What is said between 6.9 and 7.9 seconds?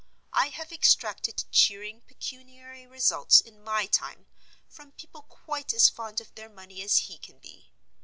he can be.